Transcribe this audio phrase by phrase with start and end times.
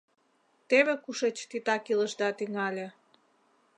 [0.69, 2.87] Теве кушеч титак илышда тӱҥале.